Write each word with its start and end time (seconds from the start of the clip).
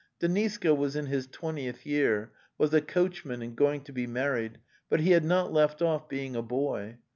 De 0.19 0.27
niska 0.27 0.75
was 0.75 0.95
in 0.95 1.05
his 1.05 1.27
twentieth 1.27 1.85
year, 1.85 2.31
was 2.57 2.73
a 2.73 2.81
coachman 2.81 3.43
and 3.43 3.55
going 3.55 3.83
to 3.83 3.91
be 3.93 4.07
married, 4.07 4.57
but 4.89 4.99
he 5.01 5.11
had 5.11 5.23
not 5.23 5.53
left 5.53 5.79
off 5.79 6.09
being 6.09 6.35
a 6.35 6.41
boy. 6.41 6.97